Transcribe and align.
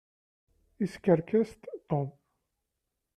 Iskerkes-d 0.83 1.61
Tom. 1.87 2.09